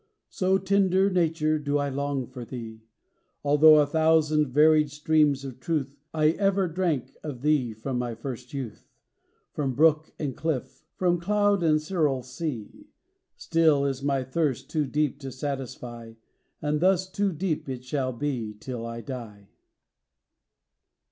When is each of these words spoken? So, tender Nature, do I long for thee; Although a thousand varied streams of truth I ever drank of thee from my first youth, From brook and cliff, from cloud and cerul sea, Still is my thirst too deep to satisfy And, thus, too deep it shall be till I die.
So, 0.31 0.57
tender 0.57 1.11
Nature, 1.11 1.59
do 1.59 1.77
I 1.77 1.89
long 1.89 2.25
for 2.25 2.43
thee; 2.43 2.81
Although 3.43 3.75
a 3.75 3.85
thousand 3.85 4.47
varied 4.51 4.89
streams 4.89 5.45
of 5.45 5.59
truth 5.59 5.95
I 6.11 6.29
ever 6.29 6.67
drank 6.67 7.15
of 7.21 7.43
thee 7.43 7.71
from 7.75 7.99
my 7.99 8.15
first 8.15 8.51
youth, 8.51 8.89
From 9.51 9.75
brook 9.75 10.11
and 10.17 10.35
cliff, 10.35 10.83
from 10.95 11.19
cloud 11.19 11.61
and 11.61 11.79
cerul 11.79 12.23
sea, 12.25 12.87
Still 13.35 13.85
is 13.85 14.01
my 14.01 14.23
thirst 14.23 14.71
too 14.71 14.87
deep 14.87 15.19
to 15.19 15.31
satisfy 15.31 16.15
And, 16.63 16.79
thus, 16.79 17.07
too 17.07 17.31
deep 17.31 17.69
it 17.69 17.83
shall 17.83 18.11
be 18.11 18.55
till 18.59 18.87
I 18.87 19.01
die. 19.01 19.49